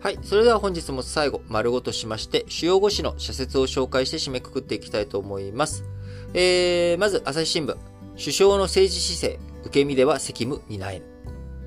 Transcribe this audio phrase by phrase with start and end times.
[0.00, 0.18] はい。
[0.22, 5.84] それでは本日も最後、丸ごとしまして、主要5紙の社説を紹介して締めくくっていきたいと思います。
[6.32, 7.76] えー、まず、朝日新聞。
[8.18, 11.04] 首相の政治姿勢、受け身では責務担えぬ。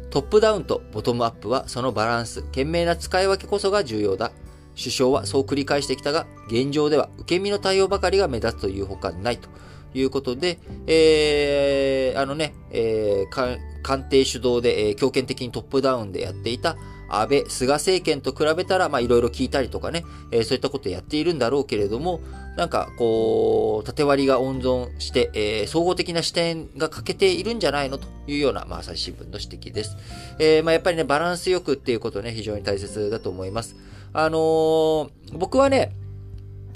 [0.09, 4.31] トップダウンとボトムアップはそのバランス、賢明な使い分けこそが重要だ。
[4.75, 9.47] 首相はそう繰り返してきたが、現状では受け身の対応ばかりが目立つというほかないと
[9.93, 10.57] いうことで、
[10.87, 16.77] えー、あのね、えー、官邸主導で、えー、強権的にトップダウンでやっていた
[17.09, 22.21] 安倍、菅政権と比べたら、まあいろいろ聞いたりとかね、えー、そういったことやっているんだろうけれども、
[22.55, 29.97] なんかこう、縦割りが温存して、えー、総合的な視点が欠けているんじゃないのというような、まあ朝日新聞の指摘です。
[30.39, 33.75] えー、まあやっぱりね、バランスよくっていうことね、非常に大切だと思います。
[34.13, 35.91] あのー、僕はね、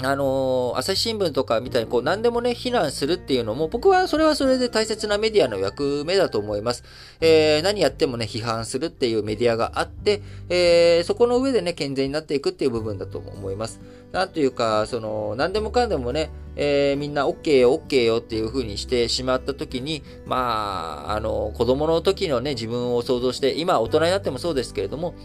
[0.03, 6.83] あのー、朝日新聞とかみたいにこう何でもね、非難するっていうのも、僕はそれはそれで大切なメディアの役目だと思います。
[7.20, 13.81] えー、何やってもね、批判するっていうメディアがあって、えー、そこの上でね、健全になっていくっていう部分だと思います。
[14.12, 25.15] なんというか、その、何でもかんでもね、えー、みんな OK よ、OK よっていう風にしてしまった時に、まあ、あの、子供の時のね、自分を想像して、今大人になってもそうですけれども、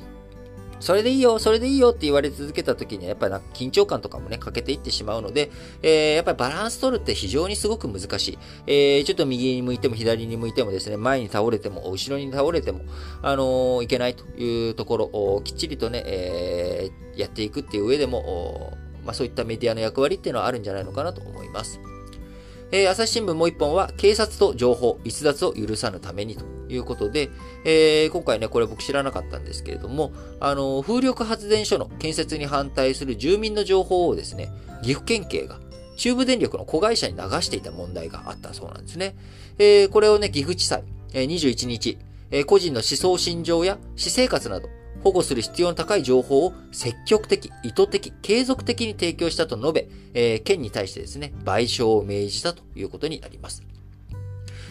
[0.83, 8.39] それでいいよ、それでいいよって言われ続けた時に、やっぱり緊張感とかもね、欠けていってしまうので、えー、やっぱりバランス取るって非常にすごく難しい。
[8.67, 12.81] えー、ちょっと右に向いても左に向いてもですね、前に倒れても、後ろに倒れても、
[13.23, 21.79] あのー、いけないというところをきっちりとね、えー、やっていくっていう上でも、まあ、そういったメディアの役割っていうのはあるんじゃないのかなと思います。
[22.73, 27.29] えー、朝日新聞もう一本は、警察と情報、逸脱を許さぬためにということで、
[27.67, 34.51] えー、今回ね、これ僕知らなかったんですけれども、あの、風力発電所の建設に反対する住民の情報をですね、
[34.83, 35.61] 岐阜県警が
[35.97, 39.17] 中部電力の子会社に流していた問題があったそうなんですね。
[39.59, 41.99] えー、これをね、岐阜地裁、えー、21日、
[42.31, 44.69] えー、個人の思想心情や私生活など、
[45.03, 53.63] 保護する必要の高い情報を積極的、意図的、継続的に提供したと述べ、えー、県に対してですね、賠償を命じたということになります。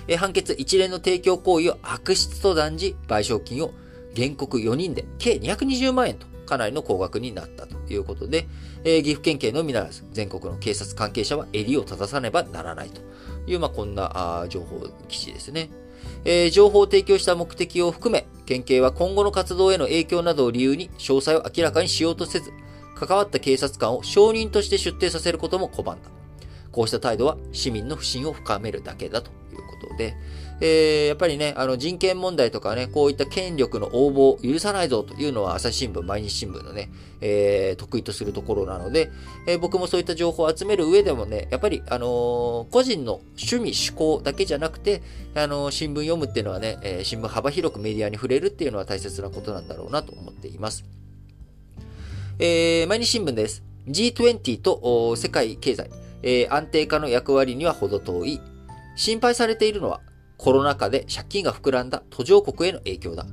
[0.08, 3.72] えー、判決一連の提供行為を悪質と断じ、賠償金を
[4.16, 8.48] 原告4人で計220万円とかなりの高額になったということで、
[8.84, 13.02] えー、岐阜県警のみならず、全国の警察関係者は襟を正さねばならないと
[13.48, 15.70] いう、まあ、こんなあ情報記事ですね。
[16.24, 22.52] えー、情報を提供した目的を含め、県警は今後の活動への影響などを理由に詳細を明らかにしようとせず、
[22.96, 25.98] 関わった警察官を証人として出廷させることも拒んだ。
[26.72, 30.16] こうした態度は市民の不信を深めるだけだということで、
[30.64, 39.12] えー、やっぱりね、あの人権問題とかね、こういった権力の応募を許さないぞというのは朝日新聞、毎日新聞のね、えー、得意とするところなので、
[39.48, 45.02] えー、僕もそういった情報を集める上でもね、やっぱり、あの、個人の趣味、趣向だけじゃなくて、
[45.34, 50.86] あの、新聞読むっていうのはね、え、新聞幅広くメディアに触れるっていうのは大切なことなんだろうなと思っています。
[52.38, 53.64] え、毎日新聞です。
[53.88, 55.90] G20 と世界経済、
[56.22, 58.40] え、安定化の役割には程遠い。
[58.96, 60.02] 心配されているのは、
[60.42, 63.28] コロナ禍で借金が膨らんだ途上国への影響だ。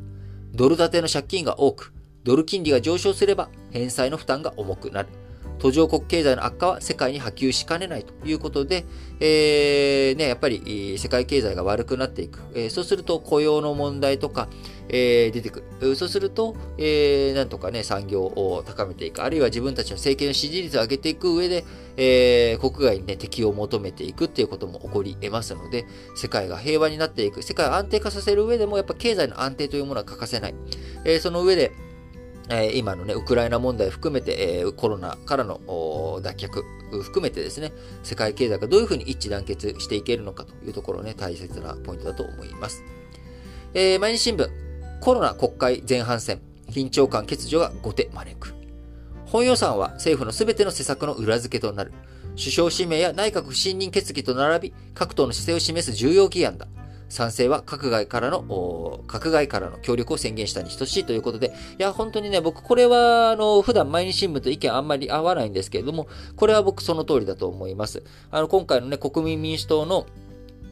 [0.52, 5.08] ドル建ての借金が多く、ドル金利が上昇すれば返済の負担が重くなる。
[5.58, 8.84] 途上国経済の悪化は世界に波及しかねないということで、
[9.20, 12.40] えー、ね、やっぱり世界経済が悪くなっていく。
[12.54, 14.48] えー、そうすると雇用の問題とか、
[14.88, 15.96] えー、出てくる。
[15.96, 19.22] そうすると、えー、なんとかね、産業を高めていく。
[19.22, 21.64] あるいは自分たちの政権の支持率を上げていく上で、
[21.96, 27.42] えー、国外にね、敵を求めていくっていうことも起こり得ますので、世界が平和になっていく。
[27.42, 30.54] 世界を安定化させる上でも、やっぱ経済の安定というものは欠かせない。
[31.04, 31.72] えー、その上で、
[32.50, 35.60] え今のね、ウクライナ問題含めて、えコロナからの
[36.22, 36.62] 脱却
[37.02, 37.72] 含めてですね、
[38.02, 42.82] 世界経済がどういうふうに一致団結していけるのかというところね、大切なポイントだと思います。
[43.74, 44.48] えー、毎日新聞、
[45.00, 48.54] コロナ国会前半戦、緊張感欠如が後手招く。
[49.26, 51.92] 本予算は政府のすべての施策の裏付けとなる。
[52.38, 56.66] 首相指名や内閣不信任決議と並び、各党の姿勢を示す重要議案だ。
[57.08, 68.02] 賛成は閣外からの、閣外からの協力を宣言したに等しいということで、いや、本当にね、僕、これは、あの、普段毎日新聞と意見あんまり合わないんですけれども、これは僕その通りだと思います。
[68.30, 70.06] あの、今回のね、国民民主党の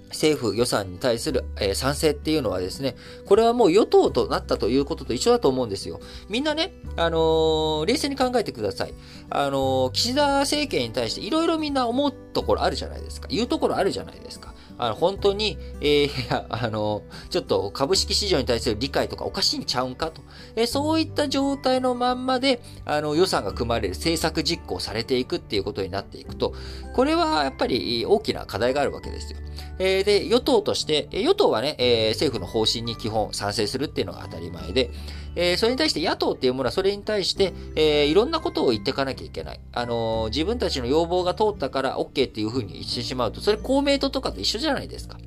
[0.08, 6.00] 政府予算に対する、えー、賛成っていうのはですね、これはもう与党となったということと一緒だと思うんですよ。
[6.28, 8.94] みんなね、あのー、冷静に考えてください。
[9.30, 13.28] あのー、岸田政権に対していろいろみんな思うところあるじゃないですか。
[13.28, 14.54] 言うところあるじゃないですか。
[14.78, 20.22] あの、本当に、えー、あの、ちょっと株式市場に対する理解とかおかしいんちゃうんかと。
[20.54, 26.54] え、そういった状態のまんまで、あの、予算が組まれる政策実行されていくっていうことになっていくと、
[26.94, 29.38] これはやっぱり大きな課題があるわけですよ。
[29.78, 34.90] ええー、で、与党として、与党はね、えー、政府の方針に基本賛成するっていうのが当たり前で、
[35.34, 39.60] えー、それに対して野党っていうものはそれに対して、えー、いろんなことを言っていかなきゃいけない。
[39.72, 45.18] あのー、自分たちの要望が通ったから OK っていうふうに言ってしまうと、それ公明党とかと一緒じゃないですか。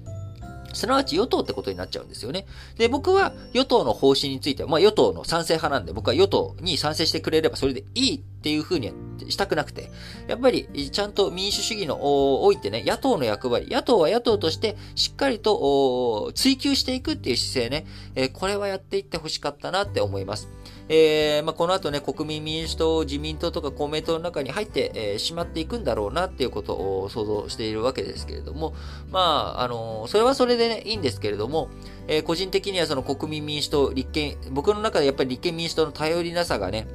[0.74, 2.45] すなわち与党ってことになっちゃうんですよね。
[2.77, 8.94] で、僕は与党の方針については、まあ与党の賛成派なんで、僕は与党に賛成してくれればそれでいいっていうふうに
[9.27, 9.91] したくなくて、
[10.27, 11.97] やっぱりちゃんと民主主義の
[12.44, 20.50] おいてね、野党の役割、野党は野党としてしっかりと追求していくっていう姿勢ね、えー、これはやっていってほしかったなって思います。
[20.91, 28.74] えー、まあ、この後ね、国民民主党、自民党とか公明党の中に入って、えー、まっていくんだろうなっていうことを想像しているわけですけれども、
[29.12, 31.69] まあ、あのー、それはそれでね、いいんですけれども、
[32.07, 36.88] え、個人的にはその国民民主党、立憲、僕の中でやっぱり立憲民主党の頼りなさがね、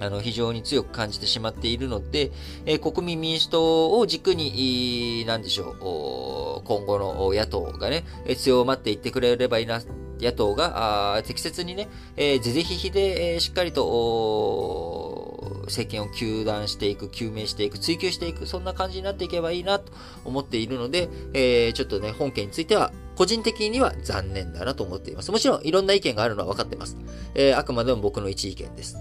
[0.00, 2.30] あの、非常に強く感じてしまっているので、
[2.66, 8.04] えー、国民民主党を軸に、なんでしょう、今後の野党がね、
[8.36, 9.80] 強まっていってくれればいいな、
[10.20, 15.18] 野党が適切にね、えー、是々非々で、えー、しっかりと、
[15.66, 19.92] 政権を糾弾していく、究明していく、追求していく、そんな感じになっていけばいいなと
[20.24, 25.32] 思っているので、えー、ちょっとね、本件については、個人的には残念だなと思っています。
[25.32, 26.96] もちろん、いろんな意見があるのは分かってます。
[27.34, 28.96] えー、あくまでも僕の一意見です。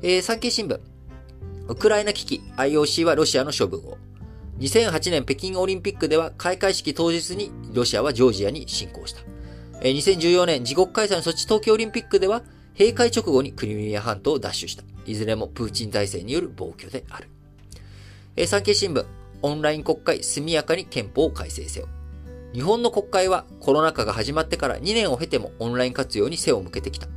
[0.00, 0.78] えー、産経新聞。
[1.66, 3.98] ウクライナ危機、IOC はロシアの処分を。
[4.60, 9.22] 2008年北京オリンピックでは開会式当日にロシアはジョージアに侵攻した。
[9.80, 12.42] 2014年自国開催の措置東京オリンピックでは
[12.78, 14.84] 閉会直後にクリミア半島を奪取した。
[15.04, 18.46] いずれもプーチン体制による暴挙である。
[18.46, 19.04] 産経新聞、
[19.42, 21.88] オンライン国会速やかに憲法を改正せよ。
[22.52, 27.08] 日本の国会はコロナ禍が始まってから2年を経てもオンライン活用に背を向けてきた。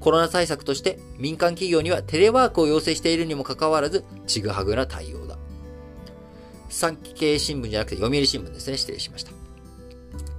[0.00, 5.38] コロナ対策として民間企業にはテレワークを要請しているにもかかわらず、ちぐはぐな対応だ。
[6.68, 8.76] 産経新聞じゃなくて読売新聞ですね。
[8.76, 9.32] 失礼しました。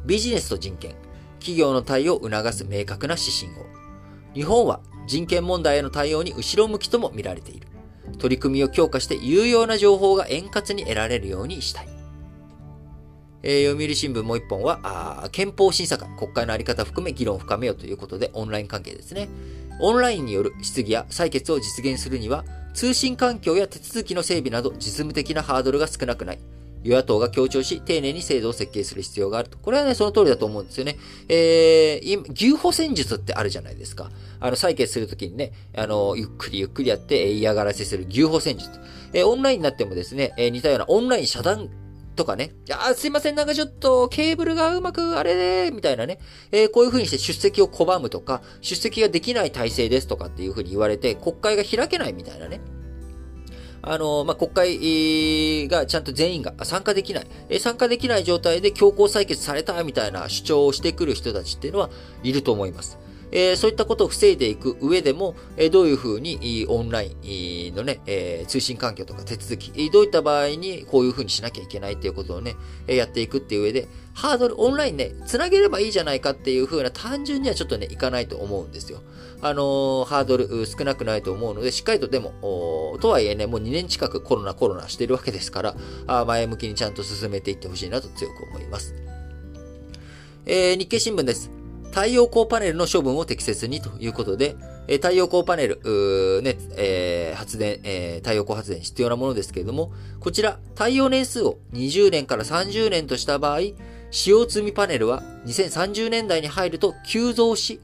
[0.05, 0.95] ビジネスと人権、
[1.39, 3.65] 企業の対応を促す明確な指針を。
[4.33, 7.67] 日本は人権問題への対応に後ろ向きとも見られている。
[8.19, 11.96] 取り組みを強化して有用な情報が円滑に得られるようにしたい。
[13.43, 19.29] えー、読売新聞もう一本は、あ憲法審査会、国会のあり方含め議論を深めようということで、オンライン関係ですね。
[19.79, 26.39] オンラインによる質疑や採決を実現するには、通信環境や手続きの整備など実務的なハードルが少なくない。
[26.83, 29.57] 与野党が強調し、丁寧に制度を設計する必要があると。
[29.57, 30.97] これはね、その通りだと思うんですよね。
[31.27, 34.11] えー、牛歩戦術ってあるじゃないですか。
[34.39, 38.69] あの、採決するときにね、あの、ゆっくりゆっくりやって、嫌がらせする牛歩戦術。
[39.13, 41.69] えー、オンラインになってもですね、えー、似たようなオンライン遮断
[42.17, 46.19] とかね、いやすいません、なんかちょっと、ケーブルがうまく、あれで、みたいなね、
[46.51, 52.59] えー、こういう風にして出席を拒むとか、出席ができない体制ですとかっていう風に言われて、国会が開けないみたいなね。
[53.81, 61.89] あの、まあ、国会がちゃんと全員が参加できない、え参加できない状態で強行採決されたみたいな主張をしてくる人たちっていうのは
[62.23, 62.99] いると思います。
[63.31, 72.55] え、そういったことを防いでいく上でも、え、どういうふうにオンラインのね、え、通信環境とか手続き、どういった場合にこういうふうにしなきゃいけないっていうことをね、
[72.87, 79.01] えやっていくっていう上で、ハードル、オンラインね、つなげればいいじゃないかっていうふうな単純にはちょっとね、いかないと思うんですよ。
[79.39, 85.75] あのハードル少なくないと思うので、しっかりとでも、とはいえね、もう2年近くコロナコロナしてるわけですから、
[86.07, 88.95] あ前向きにちゃんと進めていってほしいなと強く思います。
[90.45, 91.56] えー、日経新聞です。
[91.97, 94.55] 太陽光パネルの処分を適切にということで、
[94.87, 95.77] え太陽光パネル、
[96.43, 103.61] ね、えー、発電、えー、太陽光発電必要なものですけれども、こちら、太陽年数を20年から30年とした場合、
[104.11, 107.81] 使用積みパネルは2030年代に入ると急増し、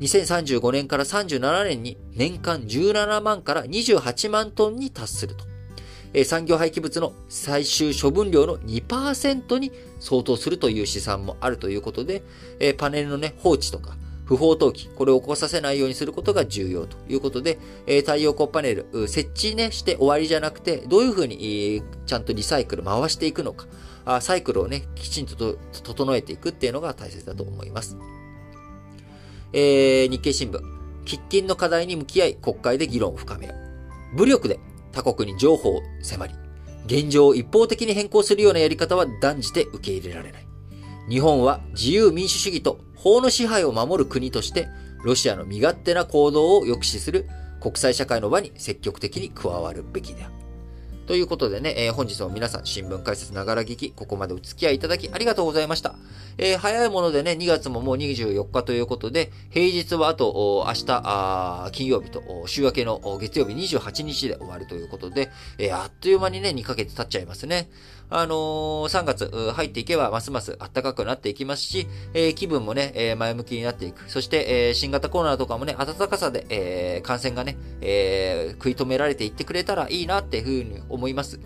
[0.00, 5.49] 2035年から37年に年間17万から28万トンに達すると。
[6.12, 12.22] え産業廃棄物の最終処分量の2%に相当するという試算もあるということで、
[12.58, 23.66] えパネルのね、放置とか、不法投棄、これを起こさせないようにすることが重要ということで、え太陽光パネル、設置ね、して終わりじゃなくて、どういうふうに、ちゃんとリサイクル回していくのか、
[24.04, 27.96] あサイクルをね、きちんと整えていくっていうのが大切だと思います。
[29.52, 30.60] えー、日経新聞、
[31.04, 33.54] 喫緊の課題に向き合い、国会で議論を深めよ
[34.14, 34.16] う。
[34.16, 34.58] 武力で
[34.92, 36.34] 他国に譲歩を迫り、
[36.86, 40.46] 現状を一方的に変更するようなやり方は断じて受け入れられない。
[41.08, 44.68] 日本は自由民主主義と法の支配を守る国として、
[45.04, 47.26] ロシアの身勝手な行動を抑止する
[47.60, 50.34] 国際社会の場に積極的に加わるべきである。
[51.10, 55.96] ということでね、えー、本日も皆さん新聞解説ながら聞き、ここまでお付き合いいただきありがとうございました。
[56.38, 67.68] えー、早いものでね、2月ももう24日ということで、平日はあと、明日、あ金曜日と、週明けの月曜日28日で終わるということで、えー、あっという間にね、2ヶ月経っちゃいますね。
[68.10, 74.10] あのー、3月入っていけばますます暖かくなっていきますし、えー、気分もね、えー、前向きになっていく。
[74.10, 81.40] そして、えー、新型コロナとかもね、暖かさで、えー、感染がね、えー、食い止められていってくれたらいいなっていうふうに思います。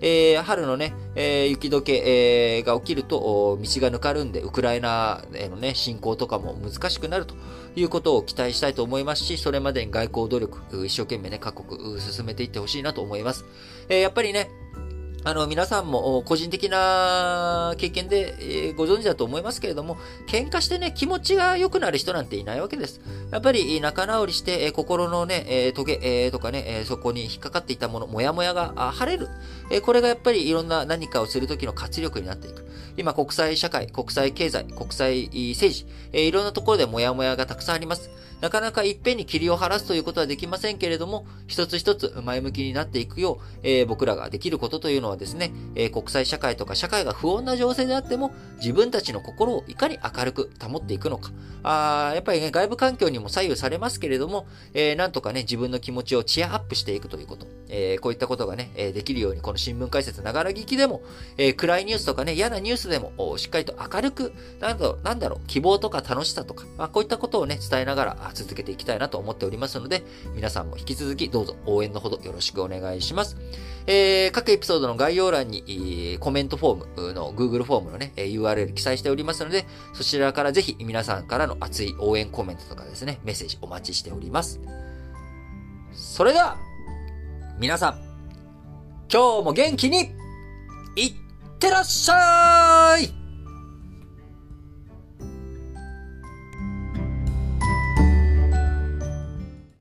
[0.00, 1.92] えー、春のね、えー、雪解け、
[2.58, 7.34] えー、が起きると、道がぬかるんで、ウクライナへのね、侵攻とかも難しくなると
[7.76, 13.44] いうことを期待したいと思いますし、それまでに外交努力、一生懸命ね、各国進めていってほしいなと思います。
[13.88, 14.50] え、やっぱりね、
[15.26, 19.96] あの、皆さんも個人的な経験で、ご存知だと思いますけれども、
[20.28, 23.00] 喧嘩してね、気持ちが良くなる人なんていないわけです。
[23.32, 29.28] やっぱり仲直りして、心のね、トゲ、とかね、そこに引っかかっていたもの、もやもやが晴れる。
[29.82, 32.64] これがやっぱりいろんな何かをするときの活力になっていく。
[32.96, 38.10] 今、国際社会、国際経済、国際政治、いろんなところでもやもやがたくさんあります。
[38.40, 51.30] なかなかいっぺんに霧を晴らすということはできませんけれども、一つ一つ前向きになっていくよう、えー、僕らができることというのはですね、えー、国際社会とか社会が不穏な情勢であっても、自分たちの心をいかに明るく保っていくのか。
[51.62, 57.46] あやっぱりね、外部環境にも左右されますけれども、えー、なんとかね、自分の気持ちをチアアップしていくということ。
[57.68, 61.02] えこういったことがね、えできるように、この新聞解説ながら聞きでも、
[61.36, 70.02] え暗いニュースとかね、嫌なニュースでも、しっかりと明るく、なんだろう、なんだろう希望とか楽しさとか、まあ、こういったことをね、伝えながら続けていきたいなと思っておりますので、
[70.34, 73.36] 皆さんも引き続きどうぞ応援のほどよろしくお願いします。
[73.88, 84.60] えー、各エピソードの概要欄に、えコメントフォームの Google フォームのねえ、URL 記載しておりますので、そちらからぜひ皆さんからの熱い応援コメントとかですね、メッセージお待ちしております。
[85.92, 86.58] それでは、
[87.58, 87.94] 皆さん、
[89.10, 90.10] 今日も元気に、
[90.94, 91.14] いっ
[91.58, 93.25] てらっしゃい！